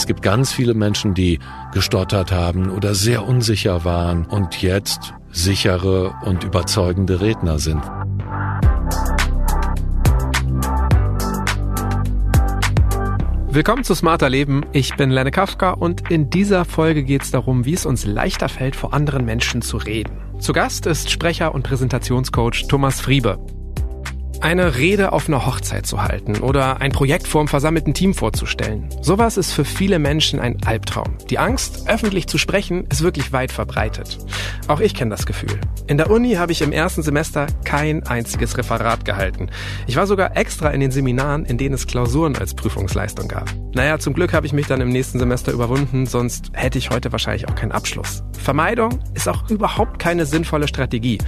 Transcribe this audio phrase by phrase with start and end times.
[0.00, 1.40] Es gibt ganz viele Menschen, die
[1.74, 7.82] gestottert haben oder sehr unsicher waren und jetzt sichere und überzeugende Redner sind.
[13.50, 14.64] Willkommen zu Smarter Leben.
[14.72, 18.48] Ich bin Lenne Kafka und in dieser Folge geht es darum, wie es uns leichter
[18.48, 20.12] fällt, vor anderen Menschen zu reden.
[20.38, 23.38] Zu Gast ist Sprecher und Präsentationscoach Thomas Friebe
[24.40, 28.88] eine Rede auf einer Hochzeit zu halten oder ein Projekt vor einem versammelten Team vorzustellen.
[29.02, 31.16] Sowas ist für viele Menschen ein Albtraum.
[31.28, 34.18] Die Angst, öffentlich zu sprechen, ist wirklich weit verbreitet.
[34.66, 35.60] Auch ich kenne das Gefühl.
[35.86, 39.50] In der Uni habe ich im ersten Semester kein einziges Referat gehalten.
[39.86, 43.52] Ich war sogar extra in den Seminaren, in denen es Klausuren als Prüfungsleistung gab.
[43.74, 47.12] Naja, zum Glück habe ich mich dann im nächsten Semester überwunden, sonst hätte ich heute
[47.12, 48.22] wahrscheinlich auch keinen Abschluss.
[48.38, 51.18] Vermeidung ist auch überhaupt keine sinnvolle Strategie.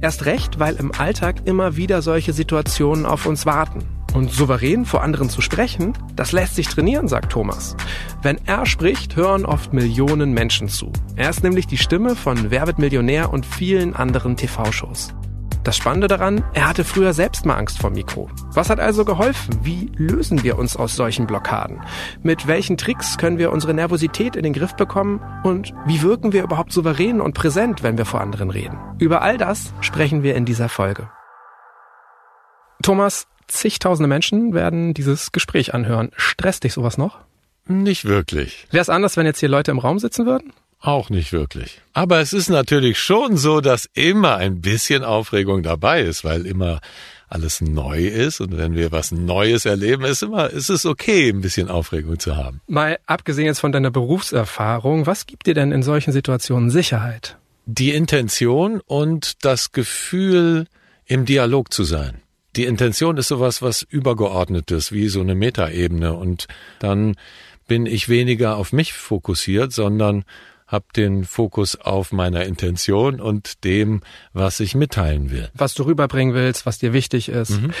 [0.00, 3.80] Erst recht, weil im Alltag immer wieder solche Situationen Situationen auf uns warten.
[4.14, 7.74] Und souverän vor anderen zu sprechen, das lässt sich trainieren, sagt Thomas.
[8.22, 10.92] Wenn er spricht, hören oft Millionen Menschen zu.
[11.16, 15.12] Er ist nämlich die Stimme von Wer wird Millionär und vielen anderen TV-Shows.
[15.64, 18.28] Das Spannende daran, er hatte früher selbst mal Angst vor Mikro.
[18.52, 19.58] Was hat also geholfen?
[19.62, 21.80] Wie lösen wir uns aus solchen Blockaden?
[22.22, 25.20] Mit welchen Tricks können wir unsere Nervosität in den Griff bekommen?
[25.42, 28.78] Und wie wirken wir überhaupt souverän und präsent, wenn wir vor anderen reden?
[28.98, 31.08] Über all das sprechen wir in dieser Folge.
[32.82, 36.10] Thomas, zigtausende Menschen werden dieses Gespräch anhören.
[36.16, 37.18] Stresst dich sowas noch?
[37.66, 38.66] Nicht wirklich.
[38.70, 40.52] Wäre es anders, wenn jetzt hier Leute im Raum sitzen würden?
[40.80, 41.80] Auch nicht wirklich.
[41.92, 46.80] Aber es ist natürlich schon so, dass immer ein bisschen Aufregung dabei ist, weil immer
[47.28, 51.40] alles neu ist und wenn wir was Neues erleben, ist immer, ist es okay, ein
[51.40, 52.60] bisschen Aufregung zu haben.
[52.66, 57.38] Mal abgesehen jetzt von deiner Berufserfahrung, was gibt dir denn in solchen Situationen Sicherheit?
[57.64, 60.66] Die Intention und das Gefühl,
[61.06, 62.21] im Dialog zu sein
[62.56, 66.14] die Intention ist sowas, was übergeordnetes, wie so eine Metaebene.
[66.14, 66.46] Und
[66.78, 67.16] dann
[67.66, 70.24] bin ich weniger auf mich fokussiert, sondern
[70.66, 74.00] habe den Fokus auf meiner Intention und dem,
[74.32, 75.50] was ich mitteilen will.
[75.54, 77.50] Was du rüberbringen willst, was dir wichtig ist.
[77.50, 77.72] Mhm.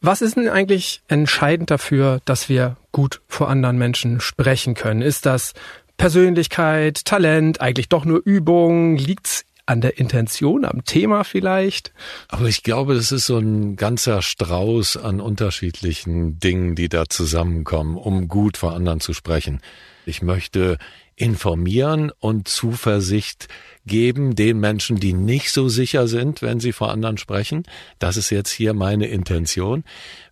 [0.00, 5.02] Was ist denn eigentlich entscheidend dafür, dass wir gut vor anderen Menschen sprechen können?
[5.02, 5.54] Ist das
[5.96, 8.96] Persönlichkeit, Talent, eigentlich doch nur Übung?
[8.96, 11.92] Liegt's an der Intention, am Thema vielleicht?
[12.28, 17.96] Aber ich glaube, das ist so ein ganzer Strauß an unterschiedlichen Dingen, die da zusammenkommen,
[17.96, 19.60] um gut vor anderen zu sprechen.
[20.06, 20.78] Ich möchte
[21.16, 23.48] informieren und Zuversicht
[23.86, 27.64] geben den Menschen, die nicht so sicher sind, wenn sie vor anderen sprechen.
[27.98, 29.84] Das ist jetzt hier meine Intention.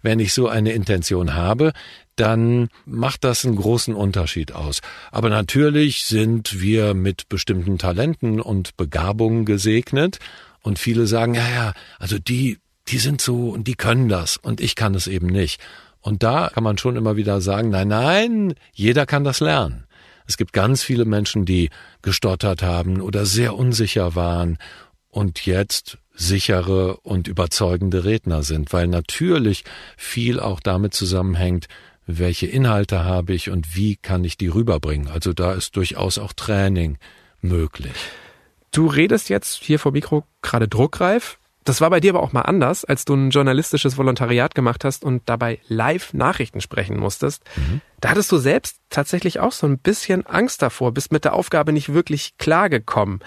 [0.02, 1.72] Wenn ich so eine Intention habe,
[2.16, 4.80] dann macht das einen großen Unterschied aus.
[5.10, 10.18] Aber natürlich sind wir mit bestimmten Talenten und Begabungen gesegnet
[10.62, 12.58] und viele sagen, ja, ja, also die,
[12.88, 15.60] die sind so und die können das und ich kann es eben nicht.
[16.00, 19.86] Und da kann man schon immer wieder sagen, nein, nein, jeder kann das lernen.
[20.26, 21.70] Es gibt ganz viele Menschen, die
[22.02, 24.58] gestottert haben oder sehr unsicher waren
[25.10, 29.64] und jetzt sichere und überzeugende Redner sind, weil natürlich
[29.96, 31.66] viel auch damit zusammenhängt,
[32.06, 35.08] welche Inhalte habe ich und wie kann ich die rüberbringen.
[35.08, 36.98] Also da ist durchaus auch Training
[37.40, 37.94] möglich.
[38.70, 41.38] Du redest jetzt hier vor Mikro gerade druckreif.
[41.64, 45.02] Das war bei dir aber auch mal anders, als du ein journalistisches Volontariat gemacht hast
[45.02, 47.42] und dabei live Nachrichten sprechen musstest.
[47.56, 47.80] Mhm.
[48.00, 51.72] Da hattest du selbst tatsächlich auch so ein bisschen Angst davor, bist mit der Aufgabe
[51.72, 53.20] nicht wirklich klargekommen.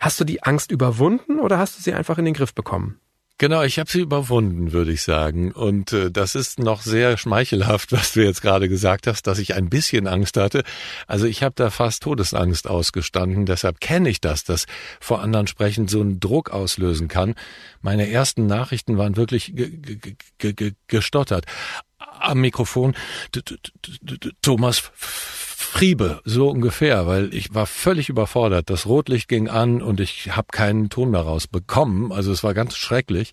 [0.00, 2.98] Hast du die Angst überwunden oder hast du sie einfach in den Griff bekommen?
[3.38, 5.50] Genau, ich habe sie überwunden, würde ich sagen.
[5.50, 9.54] Und äh, das ist noch sehr schmeichelhaft, was du jetzt gerade gesagt hast, dass ich
[9.54, 10.62] ein bisschen Angst hatte.
[11.06, 13.46] Also ich habe da fast Todesangst ausgestanden.
[13.46, 14.66] Deshalb kenne ich das, dass
[15.00, 17.34] vor anderen sprechen so einen Druck auslösen kann.
[17.80, 19.54] Meine ersten Nachrichten waren wirklich
[20.86, 21.46] gestottert.
[21.98, 22.94] Am Mikrofon
[24.40, 24.92] Thomas
[25.64, 28.70] Friebe, so ungefähr, weil ich war völlig überfordert.
[28.70, 32.12] Das Rotlicht ging an und ich habe keinen Ton mehr rausbekommen.
[32.12, 33.32] Also es war ganz schrecklich.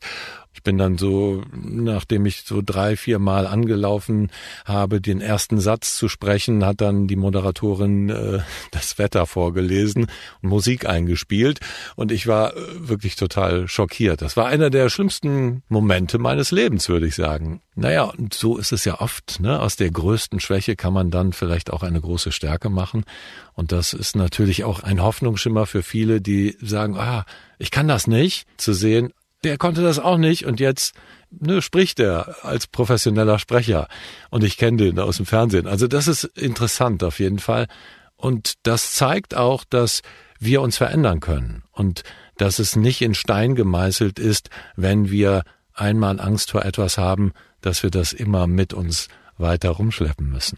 [0.54, 4.32] Ich bin dann so, nachdem ich so drei, vier Mal angelaufen
[4.66, 8.40] habe, den ersten Satz zu sprechen, hat dann die Moderatorin äh,
[8.72, 10.08] das Wetter vorgelesen
[10.42, 11.60] und Musik eingespielt
[11.96, 14.22] und ich war äh, wirklich total schockiert.
[14.22, 17.62] Das war einer der schlimmsten Momente meines Lebens, würde ich sagen.
[17.76, 19.40] Naja, und so ist es ja oft.
[19.40, 19.60] Ne?
[19.62, 23.06] Aus der größten Schwäche kann man dann vielleicht auch eine große Stärke machen.
[23.54, 27.26] Und das ist natürlich auch ein Hoffnungsschimmer für viele, die sagen, ah,
[27.58, 29.14] ich kann das nicht, zu sehen,
[29.44, 30.94] der konnte das auch nicht und jetzt
[31.32, 33.88] ne, spricht er als professioneller Sprecher
[34.30, 35.68] und ich kenne den aus dem Fernsehen.
[35.68, 37.68] Also das ist interessant auf jeden Fall
[38.16, 40.02] und das zeigt auch, dass
[40.40, 42.04] wir uns verändern können und
[42.38, 45.44] dass es nicht in Stein gemeißelt ist, wenn wir
[45.74, 49.08] einmal Angst vor etwas haben, dass wir das immer mit uns
[49.38, 50.58] weiter rumschleppen müssen.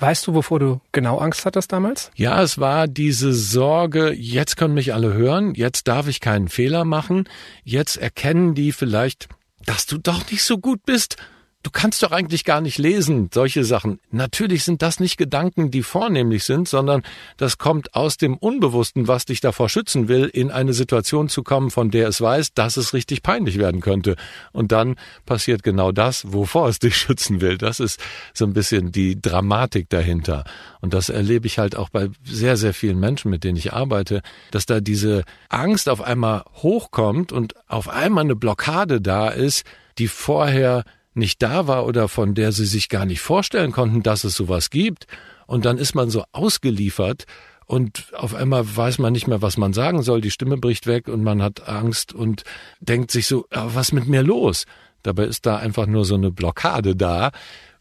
[0.00, 2.10] Weißt du, wovor du genau Angst hattest damals?
[2.14, 6.86] Ja, es war diese Sorge, jetzt können mich alle hören, jetzt darf ich keinen Fehler
[6.86, 7.28] machen,
[7.64, 9.28] jetzt erkennen die vielleicht,
[9.66, 11.16] dass du doch nicht so gut bist
[11.62, 14.00] du kannst doch eigentlich gar nicht lesen, solche Sachen.
[14.10, 17.02] Natürlich sind das nicht Gedanken, die vornehmlich sind, sondern
[17.36, 21.70] das kommt aus dem Unbewussten, was dich davor schützen will, in eine Situation zu kommen,
[21.70, 24.16] von der es weiß, dass es richtig peinlich werden könnte.
[24.52, 24.96] Und dann
[25.26, 27.58] passiert genau das, wovor es dich schützen will.
[27.58, 28.00] Das ist
[28.32, 30.44] so ein bisschen die Dramatik dahinter.
[30.80, 34.22] Und das erlebe ich halt auch bei sehr, sehr vielen Menschen, mit denen ich arbeite,
[34.50, 39.66] dass da diese Angst auf einmal hochkommt und auf einmal eine Blockade da ist,
[39.98, 40.84] die vorher
[41.14, 44.70] nicht da war oder von der sie sich gar nicht vorstellen konnten, dass es sowas
[44.70, 45.06] gibt.
[45.46, 47.24] Und dann ist man so ausgeliefert
[47.66, 50.20] und auf einmal weiß man nicht mehr, was man sagen soll.
[50.20, 52.42] Die Stimme bricht weg und man hat Angst und
[52.80, 54.64] denkt sich so, was mit mir los?
[55.02, 57.30] Dabei ist da einfach nur so eine Blockade da,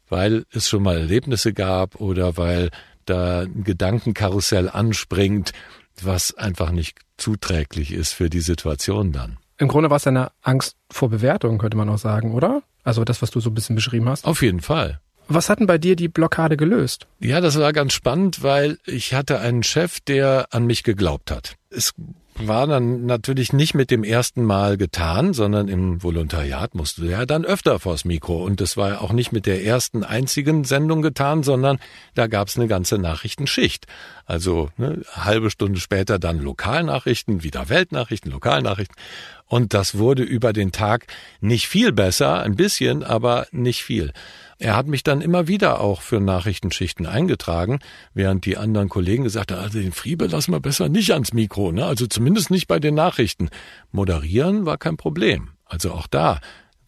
[0.07, 2.69] weil es schon mal Erlebnisse gab oder weil
[3.05, 5.53] da ein Gedankenkarussell anspringt,
[6.01, 9.37] was einfach nicht zuträglich ist für die Situation dann.
[9.57, 12.61] Im Grunde war es eine Angst vor Bewertung, könnte man auch sagen, oder?
[12.89, 14.25] Also das, was du so ein bisschen beschrieben hast.
[14.25, 14.99] Auf jeden Fall.
[15.27, 17.05] Was hat denn bei dir die Blockade gelöst?
[17.19, 21.53] Ja, das war ganz spannend, weil ich hatte einen Chef, der an mich geglaubt hat.
[21.69, 21.93] Es
[22.47, 27.45] war dann natürlich nicht mit dem ersten Mal getan, sondern im Volontariat musste er dann
[27.45, 28.43] öfter vors Mikro.
[28.43, 31.79] Und das war auch nicht mit der ersten einzigen Sendung getan, sondern
[32.15, 33.87] da gab es eine ganze Nachrichtenschicht.
[34.25, 38.95] Also ne, halbe Stunde später dann Lokalnachrichten, wieder Weltnachrichten, Lokalnachrichten.
[39.45, 41.07] Und das wurde über den Tag
[41.41, 44.13] nicht viel besser, ein bisschen, aber nicht viel.
[44.59, 47.79] Er hat mich dann immer wieder auch für Nachrichtenschichten eingetragen,
[48.13, 51.71] während die anderen Kollegen gesagt haben, also den Friebe lassen wir besser nicht ans Mikro,
[51.71, 51.85] ne?
[51.85, 53.49] also zumindest nicht bei den Nachrichten.
[53.91, 55.51] Moderieren war kein Problem.
[55.65, 56.41] Also auch da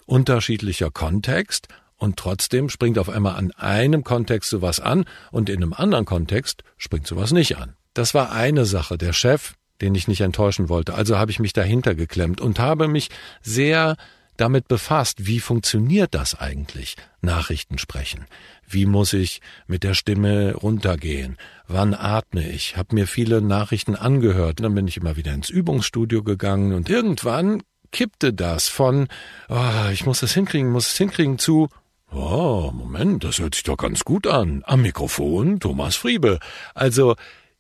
[0.06, 5.74] unterschiedlicher Kontext und trotzdem springt auf einmal an einem Kontext sowas an und in einem
[5.74, 7.76] anderen Kontext springt sowas nicht an.
[7.94, 8.98] Das war eine Sache.
[8.98, 10.94] Der Chef den ich nicht enttäuschen wollte.
[10.94, 13.10] Also habe ich mich dahinter geklemmt und habe mich
[13.42, 13.96] sehr
[14.42, 18.26] damit befasst, wie funktioniert das eigentlich, Nachrichten sprechen?
[18.68, 21.38] Wie muss ich mit der Stimme runtergehen?
[21.68, 22.76] Wann atme ich?
[22.76, 24.60] Hab mir viele Nachrichten angehört.
[24.62, 27.62] Dann bin ich immer wieder ins Übungsstudio gegangen und irgendwann
[27.92, 29.08] kippte das von,
[29.48, 31.70] oh, ich muss das hinkriegen, muss es hinkriegen zu,
[32.12, 34.64] oh, Moment, das hört sich doch ganz gut an.
[34.66, 36.40] Am Mikrofon Thomas Friebe.
[36.74, 37.16] Also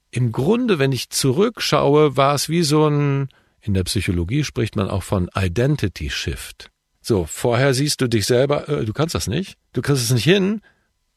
[0.10, 3.30] im Grunde, wenn ich zurückschaue, war es wie so ein,
[3.62, 6.72] in der Psychologie spricht man auch von Identity Shift.
[7.02, 10.24] So, vorher siehst du dich selber, äh, du kannst das nicht, du kriegst es nicht
[10.24, 10.62] hin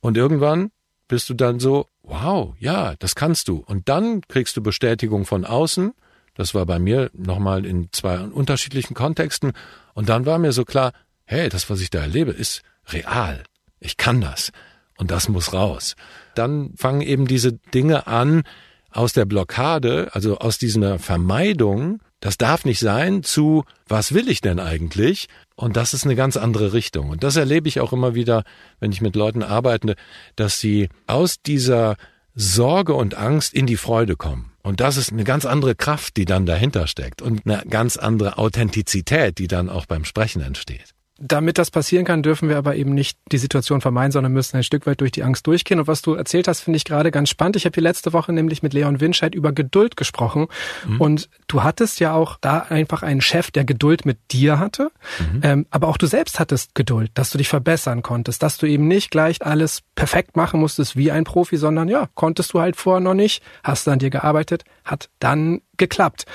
[0.00, 0.70] und irgendwann
[1.08, 3.62] bist du dann so, wow, ja, das kannst du.
[3.66, 5.92] Und dann kriegst du Bestätigung von außen.
[6.34, 9.52] Das war bei mir nochmal in zwei unterschiedlichen Kontexten.
[9.92, 10.92] Und dann war mir so klar,
[11.24, 13.44] hey, das, was ich da erlebe, ist real.
[13.80, 14.50] Ich kann das.
[14.96, 15.94] Und das muss raus.
[16.34, 18.44] Dann fangen eben diese Dinge an,
[18.90, 24.40] aus der Blockade, also aus dieser Vermeidung, das darf nicht sein, zu was will ich
[24.40, 25.28] denn eigentlich?
[25.56, 27.10] Und das ist eine ganz andere Richtung.
[27.10, 28.44] Und das erlebe ich auch immer wieder,
[28.80, 29.94] wenn ich mit Leuten arbeite,
[30.34, 31.96] dass sie aus dieser
[32.34, 34.52] Sorge und Angst in die Freude kommen.
[34.62, 38.38] Und das ist eine ganz andere Kraft, die dann dahinter steckt und eine ganz andere
[38.38, 40.94] Authentizität, die dann auch beim Sprechen entsteht.
[41.18, 44.64] Damit das passieren kann, dürfen wir aber eben nicht die Situation vermeiden, sondern müssen ein
[44.64, 45.78] Stück weit durch die Angst durchgehen.
[45.78, 47.54] Und was du erzählt hast, finde ich gerade ganz spannend.
[47.54, 50.48] Ich habe hier letzte Woche nämlich mit Leon Winscheid über Geduld gesprochen.
[50.88, 51.00] Mhm.
[51.00, 54.90] Und du hattest ja auch da einfach einen Chef, der Geduld mit dir hatte.
[55.20, 55.40] Mhm.
[55.42, 58.88] Ähm, aber auch du selbst hattest Geduld, dass du dich verbessern konntest, dass du eben
[58.88, 63.00] nicht gleich alles perfekt machen musstest wie ein Profi, sondern ja, konntest du halt vorher
[63.00, 66.26] noch nicht, hast an dir gearbeitet, hat dann geklappt.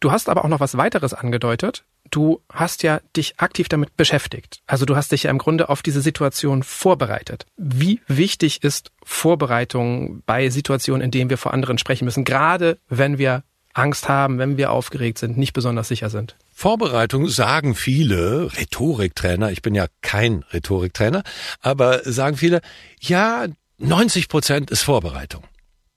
[0.00, 1.84] Du hast aber auch noch was weiteres angedeutet.
[2.10, 4.60] Du hast ja dich aktiv damit beschäftigt.
[4.66, 7.46] Also du hast dich ja im Grunde auf diese Situation vorbereitet.
[7.56, 13.18] Wie wichtig ist Vorbereitung bei Situationen, in denen wir vor anderen sprechen müssen, gerade wenn
[13.18, 16.36] wir Angst haben, wenn wir aufgeregt sind, nicht besonders sicher sind?
[16.52, 21.22] Vorbereitung sagen viele Rhetoriktrainer, ich bin ja kein Rhetoriktrainer,
[21.60, 22.60] aber sagen viele,
[23.00, 23.46] ja,
[23.78, 25.42] 90 Prozent ist Vorbereitung.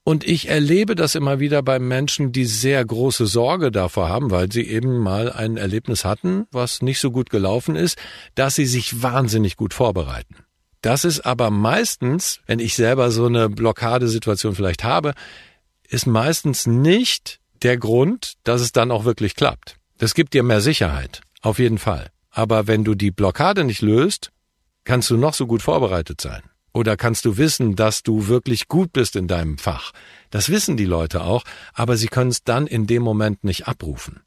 [0.06, 4.52] Und ich erlebe das immer wieder bei Menschen, die sehr große Sorge davor haben, weil
[4.52, 7.96] sie eben mal ein Erlebnis hatten, was nicht so gut gelaufen ist,
[8.34, 10.36] dass sie sich wahnsinnig gut vorbereiten.
[10.82, 15.14] Das ist aber meistens, wenn ich selber so eine Blockadesituation vielleicht habe,
[15.88, 19.78] ist meistens nicht der Grund, dass es dann auch wirklich klappt.
[19.96, 22.10] Das gibt dir mehr Sicherheit, auf jeden Fall.
[22.28, 24.32] Aber wenn du die Blockade nicht löst,
[24.84, 26.42] kannst du noch so gut vorbereitet sein.
[26.74, 29.92] Oder kannst du wissen, dass du wirklich gut bist in deinem Fach?
[30.30, 34.22] Das wissen die Leute auch, aber sie können es dann in dem Moment nicht abrufen.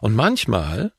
[0.00, 0.92] Und manchmal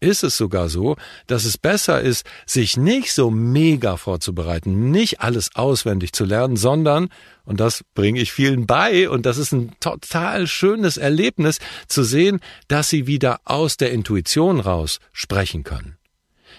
[0.00, 0.96] ist es sogar so,
[1.28, 7.10] dass es besser ist, sich nicht so mega vorzubereiten, nicht alles auswendig zu lernen, sondern,
[7.44, 12.40] und das bringe ich vielen bei, und das ist ein total schönes Erlebnis, zu sehen,
[12.66, 15.99] dass sie wieder aus der Intuition raus sprechen können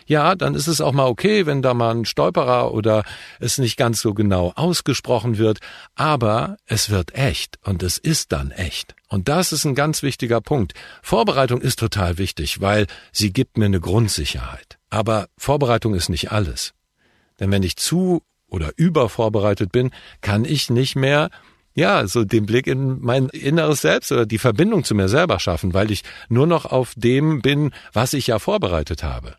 [0.06, 3.04] ja, dann ist es auch mal okay, wenn da mal ein Stolperer oder
[3.40, 5.60] es nicht ganz so genau ausgesprochen wird,
[5.96, 8.96] aber es wird echt und es ist dann echt.
[9.10, 10.74] Und das ist ein ganz wichtiger Punkt.
[11.02, 14.78] Vorbereitung ist total wichtig, weil sie gibt mir eine Grundsicherheit.
[14.90, 16.74] Aber Vorbereitung ist nicht alles.
[17.40, 19.92] Denn wenn ich zu oder übervorbereitet bin,
[20.22, 21.30] kann ich nicht mehr
[21.74, 25.74] ja, so den Blick in mein inneres Selbst oder die Verbindung zu mir selber schaffen,
[25.74, 29.36] weil ich nur noch auf dem bin, was ich ja vorbereitet habe.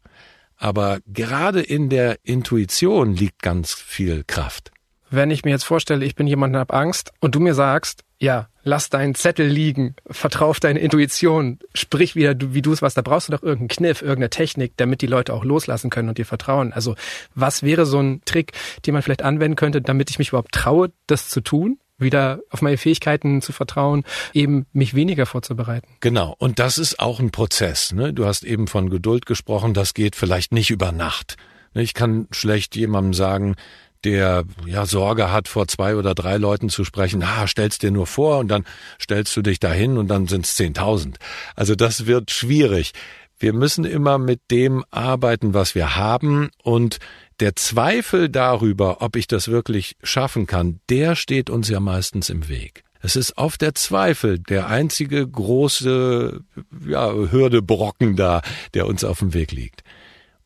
[0.63, 4.71] Aber gerade in der Intuition liegt ganz viel Kraft.
[5.11, 8.05] Wenn ich mir jetzt vorstelle, ich bin jemand und hab Angst und du mir sagst,
[8.21, 12.95] ja, lass deinen Zettel liegen, vertrau auf deine Intuition, sprich wieder, wie du es was,
[12.95, 16.19] da brauchst du doch irgendeinen Kniff, irgendeine Technik, damit die Leute auch loslassen können und
[16.19, 16.73] dir vertrauen.
[16.73, 16.95] Also
[17.35, 18.53] was wäre so ein Trick,
[18.87, 21.79] den man vielleicht anwenden könnte, damit ich mich überhaupt traue, das zu tun?
[22.03, 25.89] Wieder auf meine Fähigkeiten zu vertrauen, eben mich weniger vorzubereiten.
[26.01, 26.35] Genau.
[26.39, 27.93] Und das ist auch ein Prozess.
[27.93, 28.13] Ne?
[28.13, 29.75] Du hast eben von Geduld gesprochen.
[29.75, 31.37] Das geht vielleicht nicht über Nacht.
[31.75, 33.57] Ne, ich kann schlecht jemandem sagen,
[34.05, 38.07] der ja Sorge hat, vor zwei oder drei Leuten zu sprechen, ah, stellst dir nur
[38.07, 38.65] vor und dann
[39.01, 41.19] stellst du dich dahin und dann sind es zehntausend.
[41.55, 42.93] Also das wird schwierig.
[43.39, 46.99] Wir müssen immer mit dem arbeiten, was wir haben und
[47.41, 52.49] der Zweifel darüber, ob ich das wirklich schaffen kann, der steht uns ja meistens im
[52.49, 52.85] Weg.
[53.01, 56.41] Es ist oft der Zweifel, der einzige große
[56.87, 58.43] ja, Hürdebrocken da,
[58.75, 59.83] der uns auf dem Weg liegt.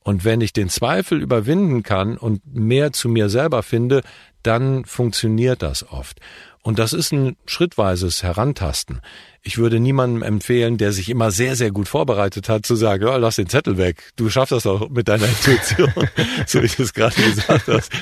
[0.02, 4.02] Und wenn ich den Zweifel überwinden kann und mehr zu mir selber finde,
[4.42, 6.20] dann funktioniert das oft.
[6.66, 9.00] Und das ist ein schrittweises Herantasten.
[9.40, 13.14] Ich würde niemandem empfehlen, der sich immer sehr, sehr gut vorbereitet hat, zu sagen, ja,
[13.18, 14.10] lass den Zettel weg.
[14.16, 15.92] Du schaffst das auch mit deiner Intuition,
[16.48, 17.92] so wie du es gerade gesagt hast.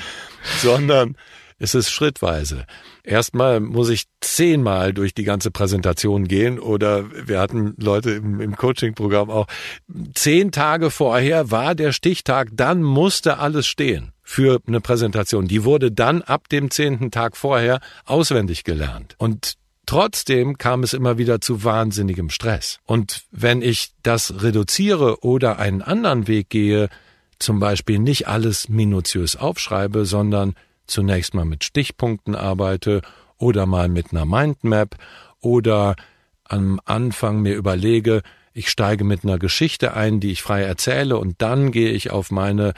[0.62, 1.14] Sondern
[1.58, 2.64] es ist schrittweise.
[3.02, 8.56] Erstmal muss ich zehnmal durch die ganze Präsentation gehen oder wir hatten Leute im, im
[8.56, 9.46] Coaching-Programm auch.
[10.14, 15.46] Zehn Tage vorher war der Stichtag, dann musste alles stehen für eine Präsentation.
[15.46, 19.14] Die wurde dann ab dem zehnten Tag vorher auswendig gelernt.
[19.18, 22.78] Und Trotzdem kam es immer wieder zu wahnsinnigem Stress.
[22.86, 26.88] Und wenn ich das reduziere oder einen anderen Weg gehe,
[27.38, 30.54] zum Beispiel nicht alles minutiös aufschreibe, sondern
[30.86, 33.02] zunächst mal mit Stichpunkten arbeite
[33.36, 34.96] oder mal mit einer Mindmap
[35.40, 35.96] oder
[36.44, 38.22] am Anfang mir überlege,
[38.54, 42.30] ich steige mit einer Geschichte ein, die ich frei erzähle und dann gehe ich auf
[42.30, 42.72] meine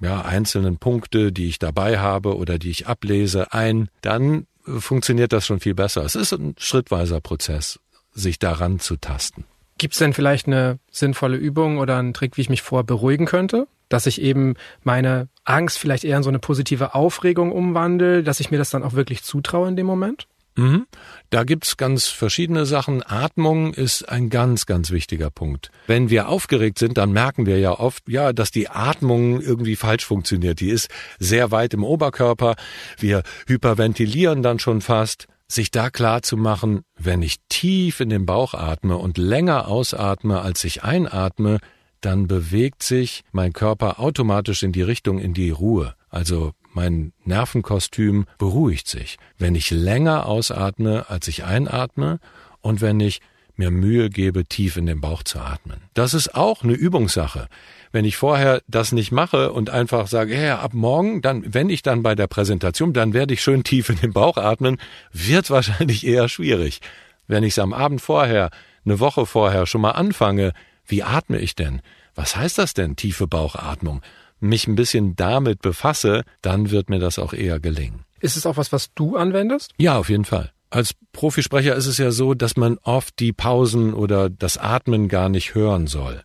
[0.00, 5.46] ja, einzelnen Punkte, die ich dabei habe oder die ich ablese, ein, dann funktioniert das
[5.46, 6.04] schon viel besser.
[6.04, 7.80] Es ist ein schrittweiser Prozess,
[8.12, 9.44] sich daran zu tasten.
[9.78, 13.26] Gibt es denn vielleicht eine sinnvolle Übung oder einen Trick, wie ich mich vor beruhigen
[13.26, 13.66] könnte?
[13.88, 18.50] Dass ich eben meine Angst vielleicht eher in so eine positive Aufregung umwandle, dass ich
[18.50, 20.26] mir das dann auch wirklich zutraue in dem Moment?
[20.56, 20.86] Mhm.
[21.30, 23.02] Da gibt's ganz verschiedene Sachen.
[23.02, 25.70] Atmung ist ein ganz, ganz wichtiger Punkt.
[25.86, 30.04] Wenn wir aufgeregt sind, dann merken wir ja oft, ja, dass die Atmung irgendwie falsch
[30.04, 30.60] funktioniert.
[30.60, 32.54] Die ist sehr weit im Oberkörper.
[32.98, 35.26] Wir hyperventilieren dann schon fast.
[35.46, 40.40] Sich da klar zu machen, wenn ich tief in den Bauch atme und länger ausatme,
[40.40, 41.58] als ich einatme,
[42.00, 45.94] dann bewegt sich mein Körper automatisch in die Richtung in die Ruhe.
[46.08, 52.18] Also mein Nervenkostüm beruhigt sich, wenn ich länger ausatme, als ich einatme
[52.60, 53.20] und wenn ich
[53.56, 55.80] mir Mühe gebe, tief in den Bauch zu atmen.
[55.94, 57.46] Das ist auch eine Übungssache.
[57.92, 61.82] Wenn ich vorher das nicht mache und einfach sage, ja, ab morgen, dann, wenn ich
[61.82, 64.78] dann bei der Präsentation, dann werde ich schön tief in den Bauch atmen,
[65.12, 66.80] wird wahrscheinlich eher schwierig.
[67.28, 68.50] Wenn ich es am Abend vorher,
[68.84, 70.52] eine Woche vorher schon mal anfange,
[70.86, 71.80] wie atme ich denn?
[72.14, 74.02] Was heißt das denn, tiefe Bauchatmung?
[74.40, 78.04] Mich ein bisschen damit befasse, dann wird mir das auch eher gelingen.
[78.20, 79.72] Ist es auch was, was du anwendest?
[79.76, 80.52] Ja, auf jeden Fall.
[80.70, 85.28] Als Profisprecher ist es ja so, dass man oft die Pausen oder das Atmen gar
[85.28, 86.22] nicht hören soll.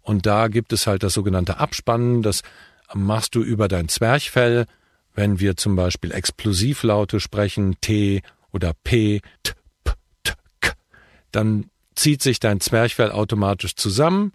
[0.00, 2.42] Und da gibt es halt das sogenannte Abspannen, das
[2.94, 4.66] machst du über dein Zwerchfell,
[5.14, 9.52] wenn wir zum Beispiel Explosivlaute sprechen, T oder P, T,
[9.84, 9.92] P,
[10.24, 10.72] T, K,
[11.30, 14.32] dann zieht sich dein Zwerchfell automatisch zusammen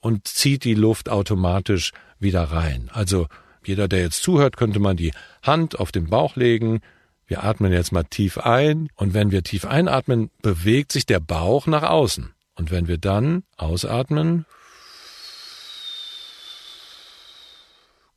[0.00, 2.90] und zieht die Luft automatisch wieder rein.
[2.92, 3.26] Also
[3.64, 6.80] jeder, der jetzt zuhört, könnte man die Hand auf den Bauch legen.
[7.26, 11.66] Wir atmen jetzt mal tief ein und wenn wir tief einatmen, bewegt sich der Bauch
[11.66, 12.32] nach außen.
[12.54, 14.46] Und wenn wir dann ausatmen,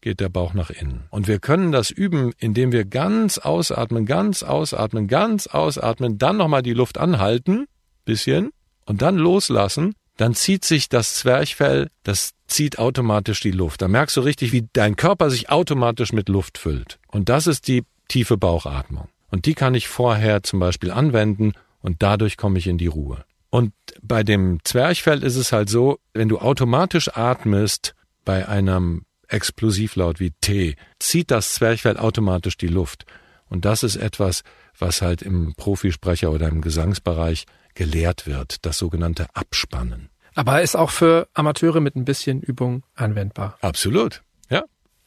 [0.01, 1.03] geht der Bauch nach innen.
[1.11, 6.63] Und wir können das üben, indem wir ganz ausatmen, ganz ausatmen, ganz ausatmen, dann nochmal
[6.63, 7.67] die Luft anhalten,
[8.03, 8.51] bisschen,
[8.85, 13.81] und dann loslassen dann zieht sich das Zwerchfell, das zieht automatisch die Luft.
[13.81, 16.99] Da merkst du richtig, wie dein Körper sich automatisch mit Luft füllt.
[17.07, 19.07] Und das ist die tiefe Bauchatmung.
[19.31, 23.25] Und die kann ich vorher zum Beispiel anwenden und dadurch komme ich in die Ruhe.
[23.49, 23.73] Und
[24.03, 30.33] bei dem Zwerchfell ist es halt so, wenn du automatisch atmest bei einem Explosivlaut wie
[30.39, 33.05] T, zieht das Zwerchfell automatisch die Luft.
[33.49, 34.43] Und das ist etwas,
[34.77, 40.10] was halt im Profisprecher oder im Gesangsbereich gelehrt wird, das sogenannte Abspannen.
[40.35, 43.57] Aber ist auch für Amateure mit ein bisschen Übung anwendbar.
[43.61, 44.63] Absolut, ja.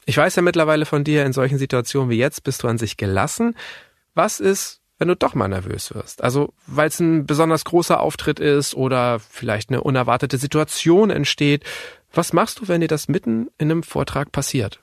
[0.06, 2.96] Ich weiß ja mittlerweile von dir, in solchen Situationen wie jetzt bist du an sich
[2.96, 3.56] gelassen.
[4.14, 6.22] Was ist, wenn du doch mal nervös wirst?
[6.22, 11.64] Also, weil es ein besonders großer Auftritt ist oder vielleicht eine unerwartete Situation entsteht.
[12.12, 14.80] Was machst du, wenn dir das mitten in einem Vortrag passiert?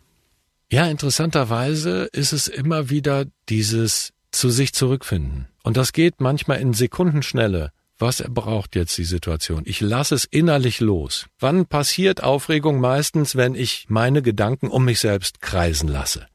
[0.69, 5.47] Ja, interessanterweise ist es immer wieder dieses zu sich zurückfinden.
[5.63, 7.71] Und das geht manchmal in Sekundenschnelle.
[8.01, 9.61] Was braucht jetzt die Situation?
[9.65, 11.27] Ich lasse es innerlich los.
[11.37, 12.79] Wann passiert Aufregung?
[12.79, 16.25] Meistens, wenn ich meine Gedanken um mich selbst kreisen lasse.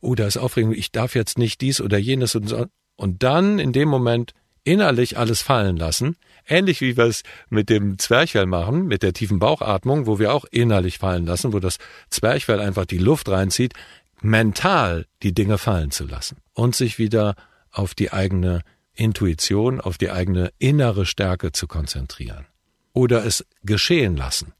[0.00, 2.66] Oder ist Aufregung, ich darf jetzt nicht dies oder jenes und so.
[2.96, 4.32] Und dann in dem Moment
[4.64, 6.16] innerlich alles fallen lassen,
[6.48, 10.46] ähnlich wie wir es mit dem Zwerchfell machen, mit der tiefen Bauchatmung, wo wir auch
[10.46, 11.78] innerlich fallen lassen, wo das
[12.10, 13.74] Zwerchfell einfach die Luft reinzieht,
[14.20, 17.36] mental die Dinge fallen zu lassen und sich wieder
[17.70, 18.62] auf die eigene
[18.94, 22.46] Intuition, auf die eigene innere Stärke zu konzentrieren.
[22.92, 24.54] Oder es geschehen lassen,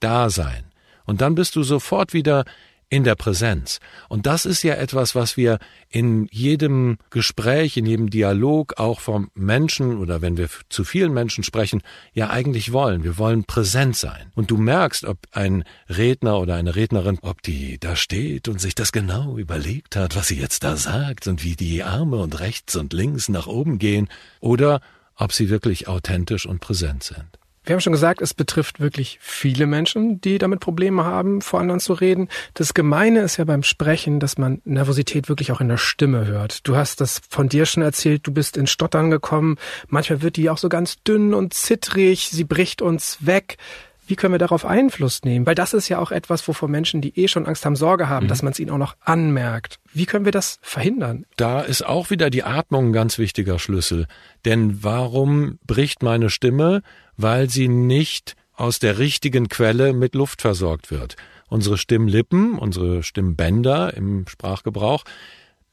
[0.00, 0.72] da sein.
[1.04, 2.44] Und dann bist du sofort wieder
[2.88, 3.80] in der Präsenz.
[4.08, 9.30] Und das ist ja etwas, was wir in jedem Gespräch, in jedem Dialog auch vom
[9.34, 13.02] Menschen oder wenn wir zu vielen Menschen sprechen, ja eigentlich wollen.
[13.02, 14.30] Wir wollen präsent sein.
[14.34, 18.76] Und du merkst, ob ein Redner oder eine Rednerin, ob die da steht und sich
[18.76, 22.76] das genau überlegt hat, was sie jetzt da sagt und wie die Arme und rechts
[22.76, 24.08] und links nach oben gehen
[24.40, 24.80] oder
[25.16, 27.38] ob sie wirklich authentisch und präsent sind.
[27.66, 31.80] Wir haben schon gesagt, es betrifft wirklich viele Menschen, die damit Probleme haben, vor anderen
[31.80, 32.28] zu reden.
[32.54, 36.66] Das Gemeine ist ja beim Sprechen, dass man Nervosität wirklich auch in der Stimme hört.
[36.68, 39.56] Du hast das von dir schon erzählt, du bist in Stottern gekommen.
[39.88, 43.56] Manchmal wird die auch so ganz dünn und zittrig, sie bricht uns weg.
[44.06, 45.46] Wie können wir darauf Einfluss nehmen?
[45.46, 48.26] Weil das ist ja auch etwas, wovor Menschen, die eh schon Angst haben, Sorge haben,
[48.26, 48.28] mhm.
[48.28, 49.78] dass man es ihnen auch noch anmerkt.
[49.92, 51.26] Wie können wir das verhindern?
[51.36, 54.06] Da ist auch wieder die Atmung ein ganz wichtiger Schlüssel.
[54.44, 56.82] Denn warum bricht meine Stimme?
[57.16, 61.16] weil sie nicht aus der richtigen Quelle mit Luft versorgt wird.
[61.48, 65.04] Unsere Stimmlippen, unsere Stimmbänder im Sprachgebrauch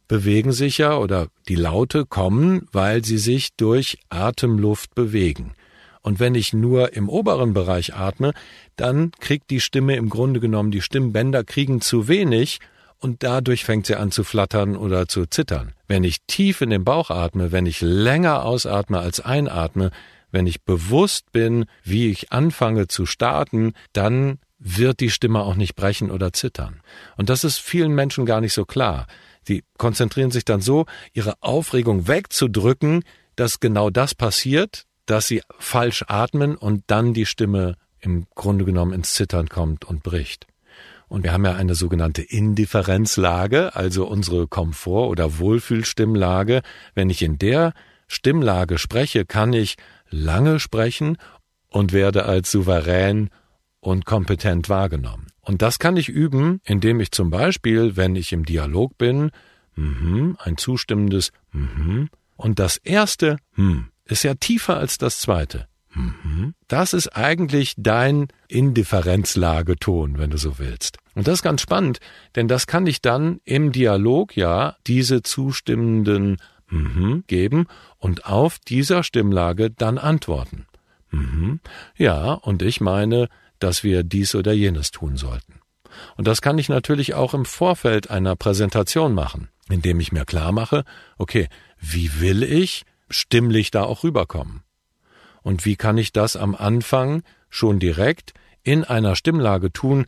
[0.07, 5.53] bewegen sich ja oder die Laute kommen, weil sie sich durch Atemluft bewegen.
[6.03, 8.33] Und wenn ich nur im oberen Bereich atme,
[8.75, 12.59] dann kriegt die Stimme im Grunde genommen, die Stimmbänder kriegen zu wenig
[12.99, 15.73] und dadurch fängt sie an zu flattern oder zu zittern.
[15.87, 19.91] Wenn ich tief in den Bauch atme, wenn ich länger ausatme als einatme,
[20.31, 25.75] wenn ich bewusst bin, wie ich anfange zu starten, dann wird die Stimme auch nicht
[25.75, 26.81] brechen oder zittern.
[27.17, 29.07] Und das ist vielen Menschen gar nicht so klar.
[29.45, 33.03] Sie konzentrieren sich dann so, ihre Aufregung wegzudrücken,
[33.35, 38.93] dass genau das passiert, dass sie falsch atmen und dann die Stimme im Grunde genommen
[38.93, 40.47] ins Zittern kommt und bricht.
[41.07, 46.61] Und wir haben ja eine sogenannte Indifferenzlage, also unsere Komfort- oder Wohlfühlstimmlage.
[46.95, 47.73] Wenn ich in der
[48.07, 49.75] Stimmlage spreche, kann ich
[50.09, 51.17] lange sprechen
[51.69, 53.29] und werde als souverän
[53.79, 55.27] und kompetent wahrgenommen.
[55.41, 59.31] Und das kann ich üben, indem ich zum Beispiel, wenn ich im Dialog bin,
[59.75, 65.67] mhm, ein zustimmendes mhm, und das erste hm ist ja tiefer als das zweite.
[65.93, 66.55] Mhm.
[66.67, 70.97] Das ist eigentlich dein Indifferenzlageton, wenn du so willst.
[71.13, 71.99] Und das ist ganz spannend,
[72.35, 76.37] denn das kann ich dann im Dialog ja diese zustimmenden
[76.69, 80.65] mhm, geben und auf dieser Stimmlage dann antworten.
[81.11, 81.59] Mhm,
[81.95, 85.61] ja, und ich meine, dass wir dies oder jenes tun sollten.
[86.17, 90.51] Und das kann ich natürlich auch im Vorfeld einer Präsentation machen, indem ich mir klar
[90.51, 90.83] mache,
[91.17, 91.47] okay,
[91.79, 92.83] wie will ich
[93.13, 94.63] stimmlich da auch rüberkommen?
[95.41, 100.05] Und wie kann ich das am Anfang schon direkt in einer Stimmlage tun,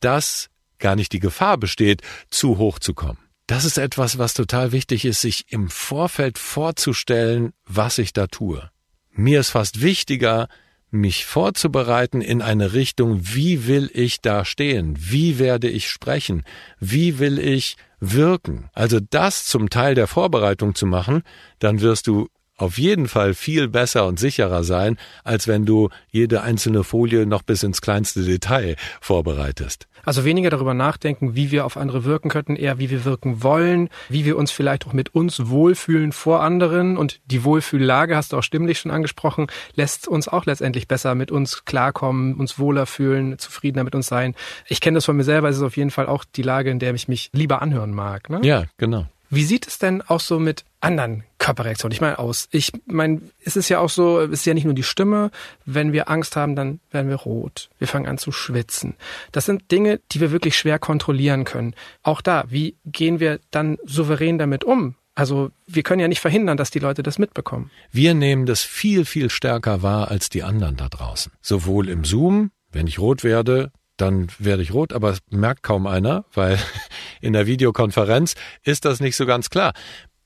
[0.00, 3.18] dass gar nicht die Gefahr besteht, zu hoch zu kommen?
[3.46, 8.70] Das ist etwas, was total wichtig ist, sich im Vorfeld vorzustellen, was ich da tue.
[9.10, 10.48] Mir ist fast wichtiger,
[10.90, 14.96] mich vorzubereiten in eine Richtung, wie will ich da stehen?
[14.98, 16.44] Wie werde ich sprechen?
[16.78, 18.70] Wie will ich wirken?
[18.72, 21.22] Also das zum Teil der Vorbereitung zu machen,
[21.58, 26.42] dann wirst du auf jeden Fall viel besser und sicherer sein, als wenn du jede
[26.42, 29.86] einzelne Folie noch bis ins kleinste Detail vorbereitest.
[30.04, 33.90] Also weniger darüber nachdenken, wie wir auf andere wirken könnten, eher wie wir wirken wollen,
[34.08, 36.96] wie wir uns vielleicht auch mit uns wohlfühlen vor anderen.
[36.96, 41.30] Und die Wohlfühllage, hast du auch stimmlich schon angesprochen, lässt uns auch letztendlich besser mit
[41.30, 44.34] uns klarkommen, uns wohler fühlen, zufriedener mit uns sein.
[44.66, 46.78] Ich kenne das von mir selber, es ist auf jeden Fall auch die Lage, in
[46.78, 48.30] der ich mich lieber anhören mag.
[48.30, 48.40] Ne?
[48.42, 49.06] Ja, genau.
[49.30, 51.92] Wie sieht es denn auch so mit anderen Körperreaktionen?
[51.92, 52.48] Ich meine aus.
[52.50, 55.30] Ich meine, es ist ja auch so, es ist ja nicht nur die Stimme.
[55.64, 57.68] Wenn wir Angst haben, dann werden wir rot.
[57.78, 58.94] Wir fangen an zu schwitzen.
[59.32, 61.74] Das sind Dinge, die wir wirklich schwer kontrollieren können.
[62.02, 64.94] Auch da, wie gehen wir dann souverän damit um?
[65.14, 67.72] Also wir können ja nicht verhindern, dass die Leute das mitbekommen.
[67.90, 71.32] Wir nehmen das viel, viel stärker wahr als die anderen da draußen.
[71.42, 75.86] Sowohl im Zoom, wenn ich rot werde, dann werde ich rot, aber es merkt kaum
[75.86, 76.58] einer, weil
[77.20, 79.72] in der Videokonferenz ist das nicht so ganz klar.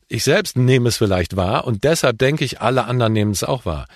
[0.09, 3.65] Ich selbst nehme es vielleicht wahr und deshalb denke ich, alle anderen nehmen es auch
[3.65, 3.87] wahr.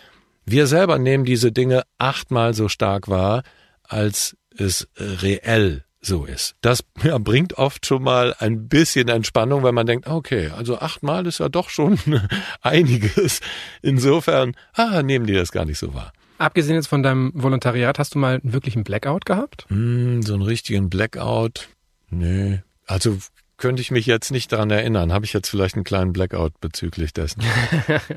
[0.44, 3.42] Wir selber nehmen diese Dinge achtmal so stark wahr,
[3.82, 6.54] als es reell so ist.
[6.60, 11.26] Das ja, bringt oft schon mal ein bisschen Entspannung, weil man denkt, okay, also achtmal
[11.26, 11.98] ist ja doch schon
[12.62, 13.40] einiges.
[13.82, 16.12] Insofern, ah, nehmen die das gar nicht so wahr.
[16.38, 19.66] Abgesehen jetzt von deinem Volontariat, hast du mal einen wirklichen Blackout gehabt?
[19.68, 21.68] Mm, so einen richtigen Blackout?
[22.11, 22.62] Nee.
[22.87, 23.18] Also
[23.59, 25.12] könnte ich mich jetzt nicht daran erinnern.
[25.12, 27.42] Habe ich jetzt vielleicht einen kleinen Blackout bezüglich dessen?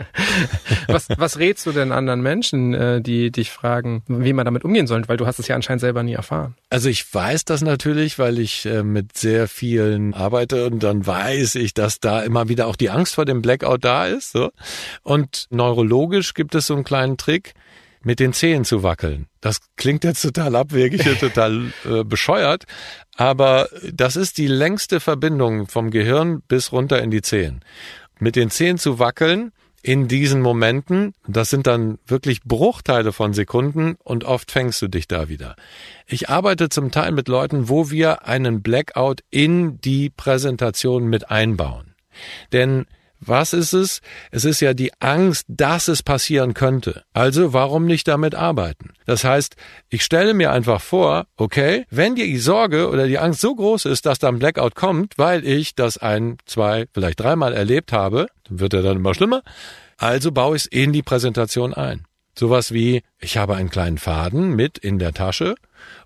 [0.87, 4.85] was, was rätst du denn anderen Menschen, äh, die dich fragen, wie man damit umgehen
[4.85, 5.07] soll?
[5.07, 6.55] Weil du hast es ja anscheinend selber nie erfahren.
[6.69, 11.55] Also ich weiß das natürlich, weil ich äh, mit sehr vielen arbeite und dann weiß
[11.55, 14.33] ich, dass da immer wieder auch die Angst vor dem Blackout da ist.
[14.33, 14.51] So.
[15.03, 17.53] Und neurologisch gibt es so einen kleinen Trick
[18.01, 19.27] mit den Zehen zu wackeln.
[19.41, 22.65] Das klingt jetzt total abwegig und total äh, bescheuert,
[23.15, 27.61] aber das ist die längste Verbindung vom Gehirn bis runter in die Zehen.
[28.19, 33.95] Mit den Zehen zu wackeln in diesen Momenten, das sind dann wirklich Bruchteile von Sekunden
[34.03, 35.55] und oft fängst du dich da wieder.
[36.05, 41.95] Ich arbeite zum Teil mit Leuten, wo wir einen Blackout in die Präsentation mit einbauen.
[42.51, 42.87] Denn
[43.19, 44.01] was ist es?
[44.31, 47.03] Es ist ja die Angst, dass es passieren könnte.
[47.13, 48.91] Also warum nicht damit arbeiten?
[49.05, 49.55] Das heißt,
[49.89, 54.05] ich stelle mir einfach vor, okay, wenn die Sorge oder die Angst so groß ist,
[54.05, 58.59] dass da ein Blackout kommt, weil ich das ein, zwei, vielleicht dreimal erlebt habe, dann
[58.59, 59.41] wird er dann immer schlimmer,
[59.97, 62.05] also baue ich es in die Präsentation ein.
[62.37, 65.55] Sowas wie, ich habe einen kleinen Faden mit in der Tasche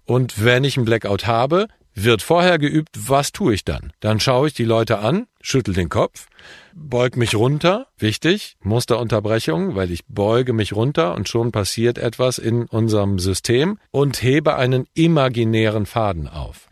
[0.06, 3.94] und wenn ich einen Blackout habe, wird vorher geübt, was tue ich dann?
[4.00, 6.28] Dann schaue ich die Leute an, schüttel den Kopf,
[6.74, 12.66] beug mich runter, wichtig, Musterunterbrechung, weil ich beuge mich runter und schon passiert etwas in
[12.66, 16.68] unserem System und hebe einen imaginären Faden auf.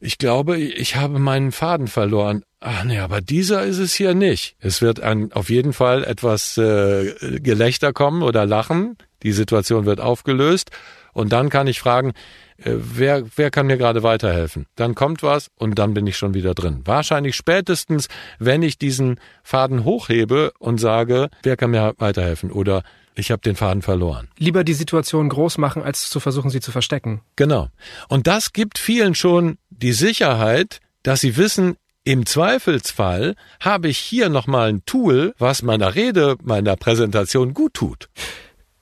[0.00, 2.42] Ich glaube, ich habe meinen Faden verloren.
[2.58, 4.56] Ach nee, aber dieser ist es hier nicht.
[4.58, 8.96] Es wird ein, auf jeden Fall etwas äh, Gelächter kommen oder Lachen.
[9.22, 10.70] Die Situation wird aufgelöst.
[11.12, 12.12] Und dann kann ich fragen,
[12.58, 14.66] äh, wer, wer kann mir gerade weiterhelfen?
[14.76, 16.82] Dann kommt was und dann bin ich schon wieder drin.
[16.84, 22.50] Wahrscheinlich spätestens, wenn ich diesen Faden hochhebe und sage, wer kann mir weiterhelfen?
[22.50, 22.82] Oder
[23.14, 24.28] ich habe den Faden verloren.
[24.38, 27.20] Lieber die Situation groß machen, als zu versuchen, sie zu verstecken.
[27.36, 27.68] Genau.
[28.08, 34.28] Und das gibt vielen schon die Sicherheit, dass sie wissen, im Zweifelsfall habe ich hier
[34.28, 38.08] nochmal ein Tool, was meiner Rede, meiner Präsentation gut tut.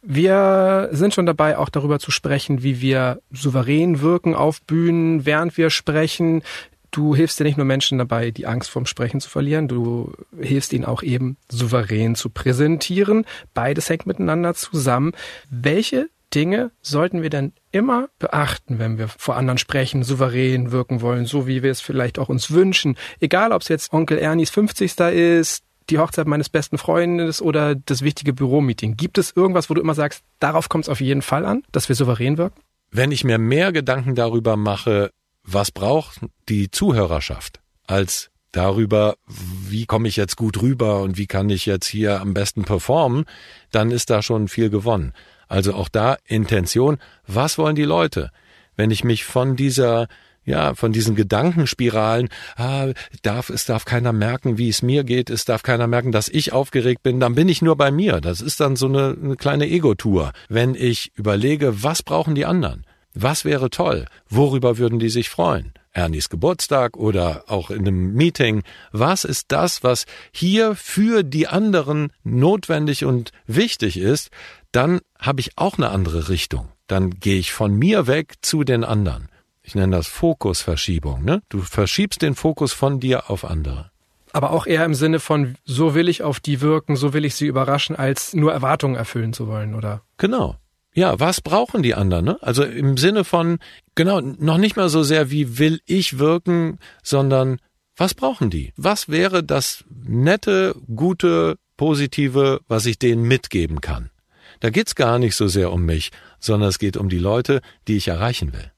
[0.02, 5.56] Wir sind schon dabei, auch darüber zu sprechen, wie wir souverän wirken auf Bühnen, während
[5.58, 6.42] wir sprechen.
[6.90, 10.72] Du hilfst ja nicht nur Menschen dabei, die Angst vorm Sprechen zu verlieren, du hilfst
[10.72, 13.26] ihnen auch eben souverän zu präsentieren.
[13.54, 15.12] Beides hängt miteinander zusammen.
[15.50, 21.26] Welche Dinge sollten wir denn immer beachten, wenn wir vor anderen sprechen, souverän wirken wollen,
[21.26, 22.96] so wie wir es vielleicht auch uns wünschen.
[23.18, 24.98] Egal, ob es jetzt Onkel Ernies 50.
[25.12, 28.96] ist, die Hochzeit meines besten Freundes oder das wichtige Büromeeting.
[28.96, 31.88] Gibt es irgendwas, wo du immer sagst, darauf kommt es auf jeden Fall an, dass
[31.88, 32.60] wir souverän wirken?
[32.90, 35.10] Wenn ich mir mehr Gedanken darüber mache,
[35.44, 41.50] was braucht die Zuhörerschaft, als darüber, wie komme ich jetzt gut rüber und wie kann
[41.50, 43.24] ich jetzt hier am besten performen,
[43.70, 45.12] dann ist da schon viel gewonnen.
[45.48, 48.30] Also auch da Intention, was wollen die Leute?
[48.76, 50.08] Wenn ich mich von dieser
[50.44, 52.88] ja, von diesen Gedankenspiralen, ah,
[53.22, 56.52] darf, es darf keiner merken, wie es mir geht, es darf keiner merken, dass ich
[56.52, 58.20] aufgeregt bin, dann bin ich nur bei mir.
[58.20, 60.32] Das ist dann so eine, eine kleine Ego-Tour.
[60.48, 62.84] Wenn ich überlege, was brauchen die anderen?
[63.14, 64.06] Was wäre toll?
[64.28, 65.72] Worüber würden die sich freuen?
[65.92, 68.62] Ernies Geburtstag oder auch in einem Meeting.
[68.92, 74.30] Was ist das, was hier für die anderen notwendig und wichtig ist?
[74.70, 76.68] Dann habe ich auch eine andere Richtung.
[76.86, 79.28] Dann gehe ich von mir weg zu den anderen.
[79.70, 81.24] Ich nenne das Fokusverschiebung.
[81.24, 81.42] Ne?
[81.48, 83.92] Du verschiebst den Fokus von dir auf andere.
[84.32, 87.36] Aber auch eher im Sinne von, so will ich auf die wirken, so will ich
[87.36, 90.02] sie überraschen, als nur Erwartungen erfüllen zu wollen, oder?
[90.16, 90.56] Genau.
[90.92, 92.24] Ja, was brauchen die anderen?
[92.24, 92.38] Ne?
[92.42, 93.60] Also im Sinne von,
[93.94, 97.60] genau, noch nicht mal so sehr, wie will ich wirken, sondern
[97.96, 98.72] was brauchen die?
[98.76, 104.10] Was wäre das nette, gute, positive, was ich denen mitgeben kann?
[104.58, 107.96] Da geht's gar nicht so sehr um mich, sondern es geht um die Leute, die
[107.96, 108.72] ich erreichen will.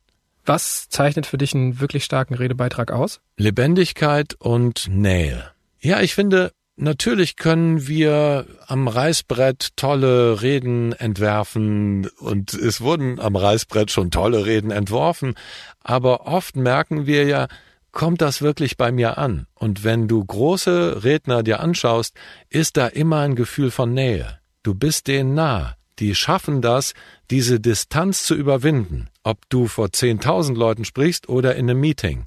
[0.45, 3.21] Was zeichnet für dich einen wirklich starken Redebeitrag aus?
[3.37, 5.53] Lebendigkeit und Nähe.
[5.79, 13.37] Ja, ich finde, natürlich können wir am Reißbrett tolle Reden entwerfen und es wurden am
[13.37, 15.35] Reißbrett schon tolle Reden entworfen,
[15.81, 17.47] aber oft merken wir ja,
[17.93, 19.47] kommt das wirklich bei mir an?
[19.55, 22.17] Und wenn du große Redner dir anschaust,
[22.49, 24.39] ist da immer ein Gefühl von Nähe.
[24.63, 25.77] Du bist denen nah.
[25.99, 26.95] Die schaffen das,
[27.31, 32.27] diese Distanz zu überwinden ob du vor 10.000 Leuten sprichst oder in einem Meeting.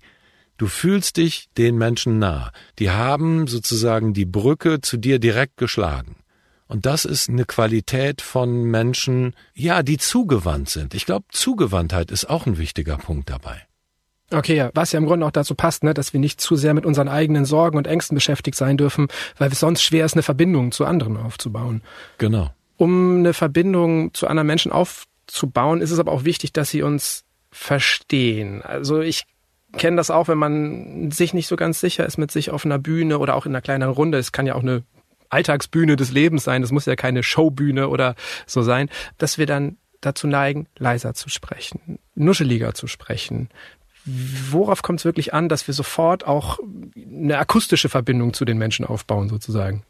[0.57, 2.51] Du fühlst dich den Menschen nah.
[2.79, 6.15] Die haben sozusagen die Brücke zu dir direkt geschlagen.
[6.67, 10.93] Und das ist eine Qualität von Menschen, ja, die zugewandt sind.
[10.93, 13.61] Ich glaube, Zugewandtheit ist auch ein wichtiger Punkt dabei.
[14.31, 16.73] Okay, ja, was ja im Grunde auch dazu passt, ne, dass wir nicht zu sehr
[16.73, 20.23] mit unseren eigenen Sorgen und Ängsten beschäftigt sein dürfen, weil es sonst schwer ist, eine
[20.23, 21.83] Verbindung zu anderen aufzubauen.
[22.17, 22.51] Genau.
[22.77, 26.69] Um eine Verbindung zu anderen Menschen aufzubauen, zu bauen, ist es aber auch wichtig, dass
[26.69, 28.61] sie uns verstehen.
[28.61, 29.23] Also ich
[29.77, 32.79] kenne das auch, wenn man sich nicht so ganz sicher ist mit sich auf einer
[32.79, 34.17] Bühne oder auch in einer kleineren Runde.
[34.17, 34.83] Es kann ja auch eine
[35.29, 36.61] Alltagsbühne des Lebens sein.
[36.61, 41.29] Das muss ja keine Showbühne oder so sein, dass wir dann dazu neigen, leiser zu
[41.29, 43.49] sprechen, nuscheliger zu sprechen.
[44.05, 46.59] Worauf kommt es wirklich an, dass wir sofort auch
[46.95, 49.83] eine akustische Verbindung zu den Menschen aufbauen, sozusagen?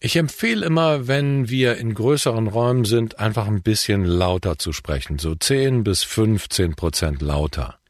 [0.00, 5.18] Ich empfehle immer, wenn wir in größeren Räumen sind, einfach ein bisschen lauter zu sprechen,
[5.18, 7.80] so 10 bis 15 Prozent lauter.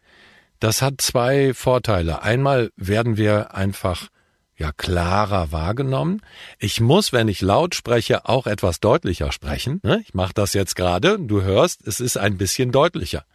[0.58, 2.22] Das hat zwei Vorteile.
[2.22, 4.08] Einmal werden wir einfach
[4.56, 6.22] ja klarer wahrgenommen.
[6.58, 9.80] Ich muss, wenn ich laut spreche, auch etwas deutlicher sprechen.
[9.82, 10.02] Ne?
[10.02, 11.18] Ich mache das jetzt gerade.
[11.20, 13.26] Du hörst, es ist ein bisschen deutlicher.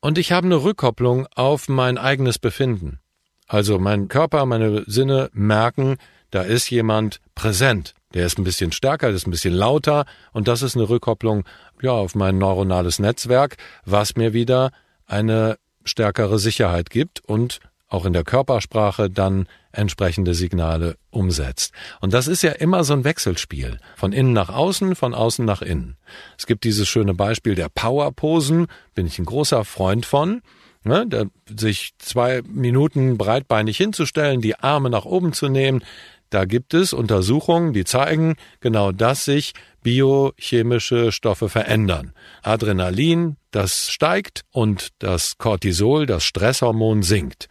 [0.00, 3.00] Und ich habe eine Rückkopplung auf mein eigenes Befinden.
[3.48, 5.96] Also mein Körper, meine Sinne merken,
[6.30, 7.94] da ist jemand präsent.
[8.14, 11.44] Der ist ein bisschen stärker, der ist ein bisschen lauter und das ist eine Rückkopplung
[11.82, 14.70] ja auf mein neuronales Netzwerk, was mir wieder
[15.06, 21.72] eine stärkere Sicherheit gibt und auch in der Körpersprache dann entsprechende Signale umsetzt.
[22.00, 23.78] Und das ist ja immer so ein Wechselspiel.
[23.96, 25.96] Von innen nach außen, von außen nach innen.
[26.38, 30.42] Es gibt dieses schöne Beispiel der Powerposen, bin ich ein großer Freund von.
[30.86, 35.82] Ne, sich zwei Minuten breitbeinig hinzustellen, die Arme nach oben zu nehmen,
[36.30, 42.12] da gibt es Untersuchungen, die zeigen genau, dass sich biochemische Stoffe verändern.
[42.42, 47.48] Adrenalin, das steigt und das Cortisol, das Stresshormon, sinkt.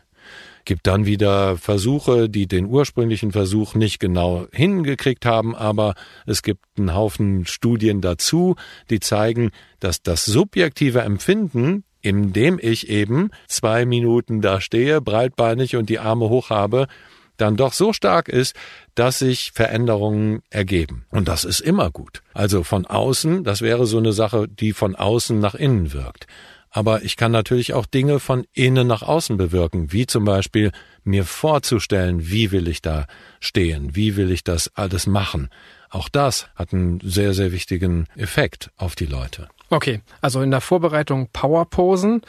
[0.65, 5.93] Gibt dann wieder Versuche, die den ursprünglichen Versuch nicht genau hingekriegt haben, aber
[6.25, 8.55] es gibt einen Haufen Studien dazu,
[8.89, 15.89] die zeigen, dass das subjektive Empfinden indem ich eben zwei Minuten da stehe, breitbeinig und
[15.89, 16.87] die Arme hoch habe,
[17.43, 18.55] dann doch so stark ist,
[18.95, 21.05] dass sich Veränderungen ergeben.
[21.09, 22.21] Und das ist immer gut.
[22.33, 26.25] Also von außen, das wäre so eine Sache, die von außen nach innen wirkt.
[26.69, 30.71] Aber ich kann natürlich auch Dinge von innen nach außen bewirken, wie zum Beispiel
[31.03, 33.05] mir vorzustellen, wie will ich da
[33.39, 35.49] stehen, wie will ich das alles machen.
[35.89, 39.49] Auch das hat einen sehr, sehr wichtigen Effekt auf die Leute.
[39.69, 42.21] Okay, also in der Vorbereitung Powerposen,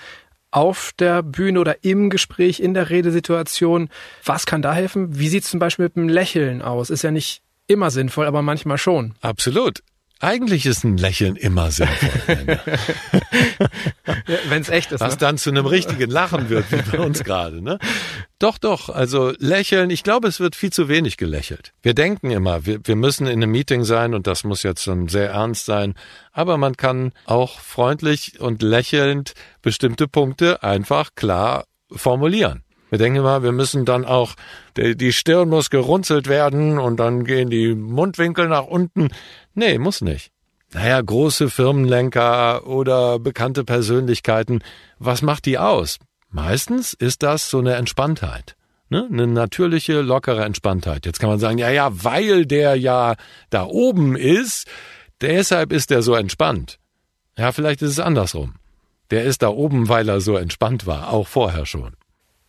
[0.54, 3.88] auf der Bühne oder im Gespräch, in der Redesituation.
[4.24, 5.18] Was kann da helfen?
[5.18, 6.90] Wie sieht es zum Beispiel mit dem Lächeln aus?
[6.90, 9.14] Ist ja nicht immer sinnvoll, aber manchmal schon.
[9.20, 9.80] Absolut.
[10.24, 12.58] Eigentlich ist ein Lächeln immer sinnvoll.
[14.48, 15.02] Wenn es echt ist.
[15.02, 15.18] Was ne?
[15.18, 17.60] dann zu einem richtigen Lachen wird, wie bei uns gerade.
[17.60, 17.78] Ne?
[18.38, 18.88] Doch, doch.
[18.88, 21.74] Also lächeln, ich glaube, es wird viel zu wenig gelächelt.
[21.82, 25.08] Wir denken immer, wir, wir müssen in einem Meeting sein und das muss jetzt schon
[25.08, 25.92] sehr ernst sein.
[26.32, 32.64] Aber man kann auch freundlich und lächelnd bestimmte Punkte einfach klar formulieren.
[32.90, 34.34] Wir denken immer, wir müssen dann auch,
[34.76, 39.08] die Stirn muss gerunzelt werden und dann gehen die Mundwinkel nach unten.
[39.54, 40.30] Nee, muss nicht.
[40.72, 44.60] Naja, große Firmenlenker oder bekannte Persönlichkeiten,
[44.98, 45.98] was macht die aus?
[46.30, 48.56] Meistens ist das so eine Entspanntheit.
[48.90, 49.08] Ne?
[49.10, 51.06] Eine natürliche, lockere Entspanntheit.
[51.06, 53.14] Jetzt kann man sagen, ja, ja, weil der ja
[53.50, 54.68] da oben ist,
[55.20, 56.78] deshalb ist er so entspannt.
[57.36, 58.54] Ja, vielleicht ist es andersrum.
[59.10, 61.94] Der ist da oben, weil er so entspannt war, auch vorher schon.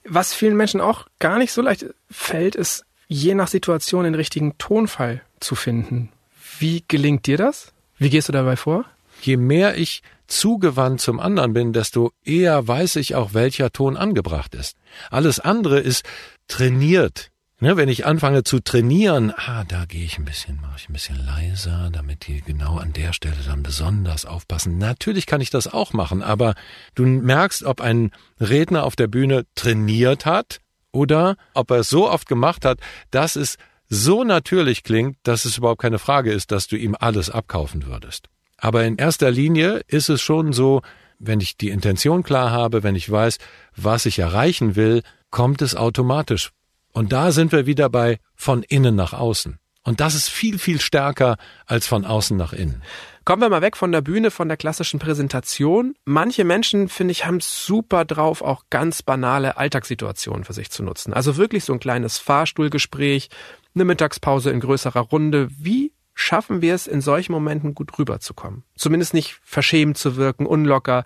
[0.07, 4.57] Was vielen Menschen auch gar nicht so leicht fällt, ist je nach Situation den richtigen
[4.57, 6.11] Tonfall zu finden.
[6.59, 7.73] Wie gelingt dir das?
[7.97, 8.85] Wie gehst du dabei vor?
[9.21, 14.55] Je mehr ich zugewandt zum anderen bin, desto eher weiß ich auch, welcher Ton angebracht
[14.55, 14.77] ist.
[15.09, 16.05] Alles andere ist
[16.47, 17.31] trainiert.
[17.61, 20.93] Ne, wenn ich anfange zu trainieren, ah, da gehe ich ein bisschen, mache ich ein
[20.93, 24.77] bisschen leiser, damit die genau an der Stelle dann besonders aufpassen.
[24.77, 26.55] Natürlich kann ich das auch machen, aber
[26.95, 30.59] du merkst, ob ein Redner auf der Bühne trainiert hat
[30.91, 33.55] oder ob er es so oft gemacht hat, dass es
[33.87, 38.27] so natürlich klingt, dass es überhaupt keine Frage ist, dass du ihm alles abkaufen würdest.
[38.57, 40.81] Aber in erster Linie ist es schon so,
[41.19, 43.37] wenn ich die Intention klar habe, wenn ich weiß,
[43.77, 46.51] was ich erreichen will, kommt es automatisch
[46.95, 49.59] und da sind wir wieder bei von innen nach außen.
[49.83, 52.81] Und das ist viel, viel stärker als von außen nach innen.
[53.25, 55.95] Kommen wir mal weg von der Bühne, von der klassischen Präsentation.
[56.05, 61.13] Manche Menschen, finde ich, haben super drauf, auch ganz banale Alltagssituationen für sich zu nutzen.
[61.13, 63.29] Also wirklich so ein kleines Fahrstuhlgespräch,
[63.75, 65.49] eine Mittagspause in größerer Runde.
[65.51, 68.63] Wie schaffen wir es, in solchen Momenten gut rüberzukommen?
[68.77, 71.03] Zumindest nicht verschämt zu wirken, unlocker.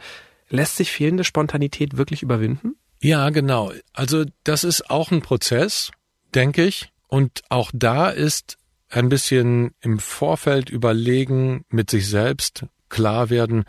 [0.49, 2.75] Lässt sich fehlende Spontanität wirklich überwinden?
[3.01, 3.71] Ja, genau.
[3.93, 5.91] Also das ist auch ein Prozess,
[6.35, 6.91] denke ich.
[7.07, 8.57] Und auch da ist
[8.89, 13.65] ein bisschen im Vorfeld überlegen, mit sich selbst klar werden,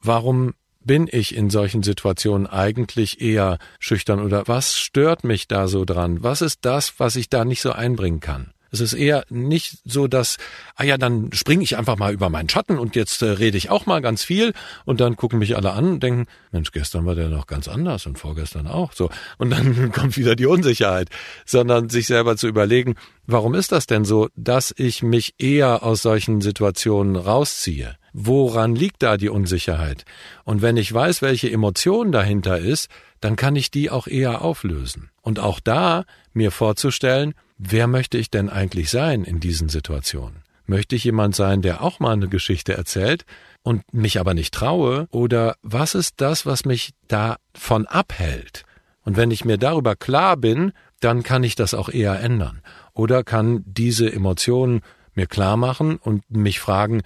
[0.00, 5.84] warum bin ich in solchen Situationen eigentlich eher schüchtern oder was stört mich da so
[5.84, 6.22] dran?
[6.22, 8.52] Was ist das, was ich da nicht so einbringen kann?
[8.70, 10.36] Es ist eher nicht so, dass,
[10.76, 13.70] ah ja, dann springe ich einfach mal über meinen Schatten und jetzt äh, rede ich
[13.70, 14.52] auch mal ganz viel
[14.84, 18.06] und dann gucken mich alle an und denken, Mensch, gestern war der noch ganz anders
[18.06, 19.10] und vorgestern auch so.
[19.38, 21.08] Und dann kommt wieder die Unsicherheit,
[21.46, 26.02] sondern sich selber zu überlegen, warum ist das denn so, dass ich mich eher aus
[26.02, 27.96] solchen Situationen rausziehe?
[28.12, 30.04] Woran liegt da die Unsicherheit?
[30.44, 32.88] Und wenn ich weiß, welche Emotion dahinter ist,
[33.20, 35.10] dann kann ich die auch eher auflösen.
[35.22, 40.42] Und auch da mir vorzustellen, wer möchte ich denn eigentlich sein in diesen Situationen?
[40.66, 43.24] Möchte ich jemand sein, der auch mal eine Geschichte erzählt
[43.62, 45.08] und mich aber nicht traue?
[45.10, 48.64] Oder was ist das, was mich davon abhält?
[49.02, 52.60] Und wenn ich mir darüber klar bin, dann kann ich das auch eher ändern.
[52.92, 54.82] Oder kann diese Emotionen
[55.14, 57.02] mir klar machen und mich fragen,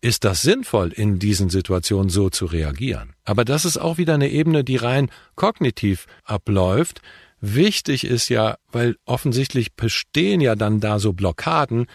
[0.00, 3.14] ist das sinnvoll, in diesen Situationen so zu reagieren?
[3.24, 7.00] Aber das ist auch wieder eine Ebene, die rein kognitiv abläuft,
[7.40, 11.86] Wichtig ist ja, weil offensichtlich bestehen ja dann da so Blockaden,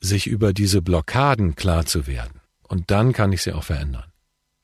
[0.00, 2.40] sich über diese Blockaden klar zu werden.
[2.68, 4.04] Und dann kann ich sie auch verändern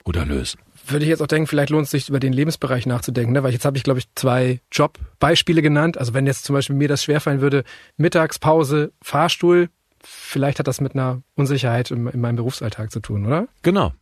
[0.04, 0.60] oder lösen.
[0.86, 3.42] Würde ich jetzt auch denken, vielleicht lohnt es sich über den Lebensbereich nachzudenken, ne?
[3.42, 5.98] weil jetzt habe ich, glaube ich, zwei Jobbeispiele genannt.
[5.98, 7.64] Also wenn jetzt zum Beispiel mir das schwerfallen würde,
[7.96, 9.68] Mittagspause, Fahrstuhl,
[10.02, 13.46] vielleicht hat das mit einer Unsicherheit in, in meinem Berufsalltag zu tun, oder?
[13.62, 13.92] Genau.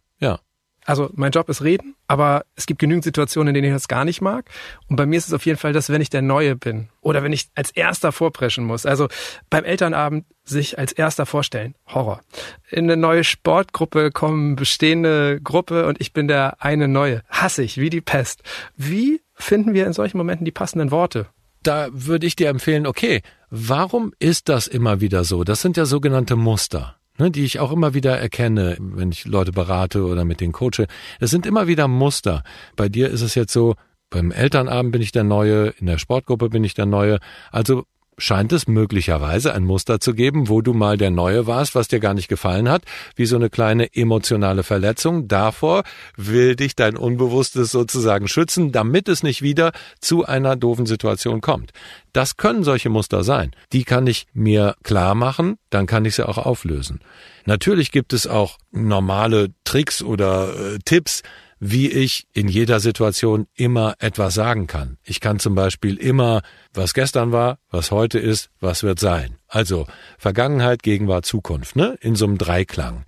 [0.89, 4.07] Also mein Job ist reden, aber es gibt genügend Situationen, in denen ich das gar
[4.07, 4.49] nicht mag.
[4.89, 7.23] Und bei mir ist es auf jeden Fall, dass wenn ich der Neue bin oder
[7.23, 9.07] wenn ich als Erster vorpreschen muss, also
[9.51, 12.23] beim Elternabend sich als Erster vorstellen, Horror.
[12.71, 17.23] In eine neue Sportgruppe kommen bestehende Gruppe und ich bin der eine Neue.
[17.29, 18.43] Hasse ich, wie die Pest.
[18.75, 21.27] Wie finden wir in solchen Momenten die passenden Worte?
[21.63, 23.21] Da würde ich dir empfehlen, okay,
[23.51, 25.45] warum ist das immer wieder so?
[25.45, 29.53] Das sind ja sogenannte Muster ne, die ich auch immer wieder erkenne, wenn ich Leute
[29.53, 30.87] berate oder mit denen coache.
[31.21, 32.43] Es sind immer wieder Muster.
[32.77, 33.75] Bei dir ist es jetzt so,
[34.11, 37.19] beim Elternabend bin ich der Neue, in der Sportgruppe bin ich der Neue.
[37.51, 37.85] Also
[38.19, 42.01] scheint es möglicherweise ein Muster zu geben, wo du mal der Neue warst, was dir
[42.01, 42.83] gar nicht gefallen hat,
[43.17, 45.29] wie so eine kleine emotionale Verletzung.
[45.29, 45.85] Davor
[46.17, 51.73] will dich dein Unbewusstes sozusagen schützen, damit es nicht wieder zu einer doofen Situation kommt.
[52.13, 53.53] Das können solche Muster sein.
[53.73, 57.01] Die kann ich mir klar machen, dann kann ich sie auch auflösen.
[57.47, 61.23] Natürlich gibt es auch normale Tricks oder äh, Tipps,
[61.61, 64.99] wie ich in jeder Situation immer etwas sagen kann.
[65.05, 66.43] Ich kann zum Beispiel immer,
[66.73, 69.37] was gestern war, was heute ist, was wird sein.
[69.49, 69.87] Also
[70.19, 71.97] Vergangenheit, Gegenwart, Zukunft, ne?
[72.01, 73.05] In so einem Dreiklang.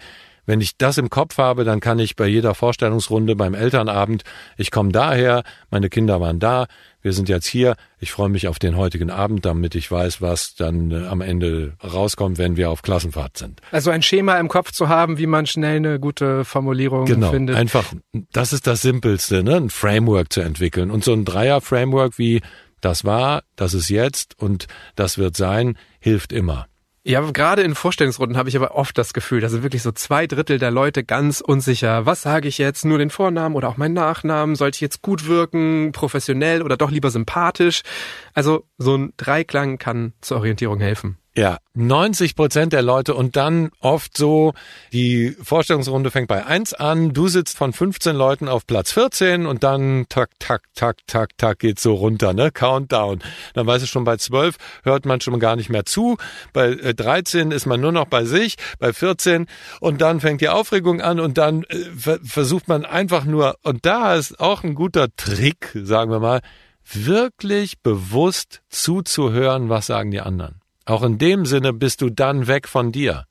[0.47, 4.25] Wenn ich das im Kopf habe, dann kann ich bei jeder Vorstellungsrunde beim Elternabend,
[4.57, 6.67] ich komme daher, meine Kinder waren da,
[7.03, 10.55] wir sind jetzt hier, ich freue mich auf den heutigen Abend, damit ich weiß, was
[10.55, 13.61] dann äh, am Ende rauskommt, wenn wir auf Klassenfahrt sind.
[13.71, 17.57] Also ein Schema im Kopf zu haben, wie man schnell eine gute Formulierung genau, findet.
[17.57, 17.93] Einfach,
[18.33, 19.57] das ist das Simpelste, ne?
[19.57, 20.91] ein Framework zu entwickeln.
[20.91, 22.41] Und so ein Dreier-Framework wie
[22.81, 26.67] das war, das ist jetzt und das wird sein, hilft immer.
[27.03, 30.27] Ja, gerade in Vorstellungsrunden habe ich aber oft das Gefühl, da sind wirklich so zwei
[30.27, 32.05] Drittel der Leute ganz unsicher.
[32.05, 32.85] Was sage ich jetzt?
[32.85, 34.55] Nur den Vornamen oder auch meinen Nachnamen?
[34.55, 37.83] Sollte ich jetzt gut wirken, professionell oder doch lieber sympathisch?
[38.35, 41.17] Also so ein Dreiklang kann zur Orientierung helfen.
[41.37, 44.53] Ja, 90 Prozent der Leute und dann oft so,
[44.93, 49.63] die Vorstellungsrunde fängt bei eins an, du sitzt von 15 Leuten auf Platz 14 und
[49.63, 52.51] dann tak, tak, tak, tak, tak geht's so runter, ne?
[52.51, 53.23] Countdown.
[53.55, 56.17] Dann weiß ich schon, bei 12 hört man schon gar nicht mehr zu,
[56.53, 59.47] bei 13 äh, ist man nur noch bei sich, bei 14
[59.79, 64.17] und dann fängt die Aufregung an und dann äh, versucht man einfach nur, und da
[64.17, 66.41] ist auch ein guter Trick, sagen wir mal,
[66.93, 70.60] wirklich bewusst zuzuhören, was sagen die anderen.
[70.91, 73.27] Auch in dem Sinne bist du dann weg von dir.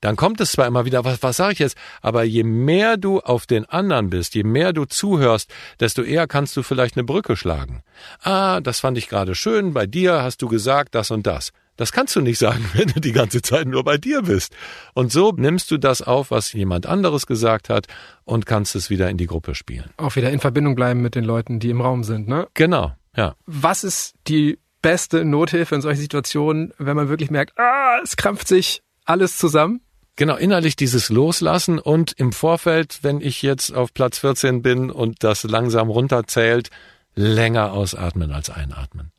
[0.00, 3.20] Dann kommt es zwar immer wieder, was, was sage ich jetzt, aber je mehr du
[3.20, 7.36] auf den anderen bist, je mehr du zuhörst, desto eher kannst du vielleicht eine Brücke
[7.36, 7.82] schlagen.
[8.22, 11.50] Ah, das fand ich gerade schön, bei dir hast du gesagt das und das.
[11.76, 14.56] Das kannst du nicht sagen, wenn du die ganze Zeit nur bei dir bist.
[14.94, 17.88] Und so nimmst du das auf, was jemand anderes gesagt hat
[18.24, 19.90] und kannst es wieder in die Gruppe spielen.
[19.98, 22.48] Auch wieder in Verbindung bleiben mit den Leuten, die im Raum sind, ne?
[22.54, 23.34] Genau, ja.
[23.44, 28.48] Was ist die beste Nothilfe in solchen Situationen, wenn man wirklich merkt, ah, es krampft
[28.48, 29.80] sich alles zusammen?
[30.16, 35.24] Genau, innerlich dieses Loslassen und im Vorfeld, wenn ich jetzt auf Platz 14 bin und
[35.24, 36.68] das langsam runterzählt,
[37.14, 39.10] länger ausatmen als einatmen.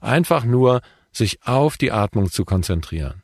[0.00, 0.80] Einfach nur
[1.12, 3.22] sich auf die Atmung zu konzentrieren.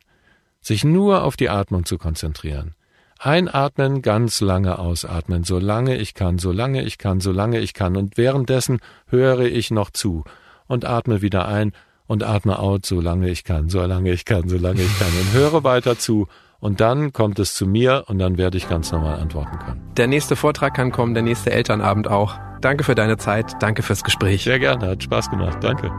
[0.61, 2.75] Sich nur auf die Atmung zu konzentrieren.
[3.19, 7.97] Einatmen, ganz lange ausatmen, solange ich kann, solange ich kann, solange ich kann.
[7.97, 10.23] Und währenddessen höre ich noch zu
[10.67, 11.73] und atme wieder ein
[12.07, 15.07] und atme out, solange ich kann, solange ich kann, solange ich kann.
[15.07, 16.27] Und höre weiter zu
[16.59, 19.81] und dann kommt es zu mir und dann werde ich ganz normal antworten können.
[19.97, 22.39] Der nächste Vortrag kann kommen, der nächste Elternabend auch.
[22.61, 24.43] Danke für deine Zeit, danke fürs Gespräch.
[24.43, 25.91] Sehr gerne, hat Spaß gemacht, danke.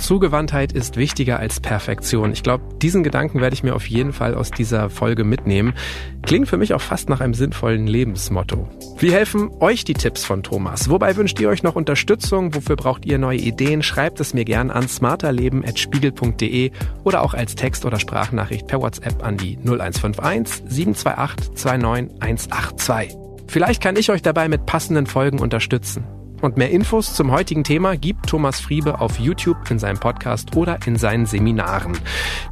[0.00, 2.32] Zugewandtheit ist wichtiger als Perfektion.
[2.32, 5.74] Ich glaube, diesen Gedanken werde ich mir auf jeden Fall aus dieser Folge mitnehmen.
[6.22, 8.68] Klingt für mich auch fast nach einem sinnvollen Lebensmotto.
[8.98, 10.90] Wie helfen euch die Tipps von Thomas?
[10.90, 12.54] Wobei wünscht ihr euch noch Unterstützung?
[12.54, 13.82] Wofür braucht ihr neue Ideen?
[13.82, 16.72] Schreibt es mir gern an smarterleben.spiegel.de
[17.04, 23.16] oder auch als Text- oder Sprachnachricht per WhatsApp an die 0151 728 29182.
[23.46, 26.04] Vielleicht kann ich euch dabei mit passenden Folgen unterstützen.
[26.40, 30.78] Und mehr Infos zum heutigen Thema gibt Thomas Friebe auf YouTube in seinem Podcast oder
[30.86, 31.98] in seinen Seminaren.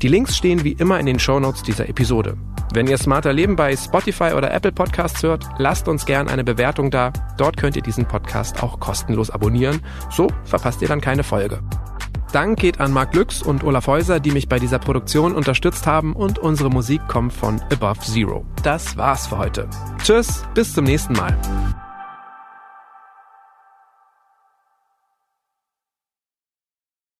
[0.02, 2.36] Die Links stehen wie immer in den Shownotes dieser Episode.
[2.74, 6.90] Wenn ihr Smarter Leben bei Spotify oder Apple Podcasts hört, lasst uns gern eine Bewertung
[6.90, 7.12] da.
[7.38, 9.80] Dort könnt ihr diesen Podcast auch kostenlos abonnieren.
[10.10, 11.60] So verpasst ihr dann keine Folge.
[12.32, 16.14] Dank geht an Marc Lüx und Olaf Häuser, die mich bei dieser Produktion unterstützt haben
[16.14, 18.44] und unsere Musik kommt von Above Zero.
[18.62, 19.68] Das war's für heute.
[20.02, 21.38] Tschüss, bis zum nächsten Mal.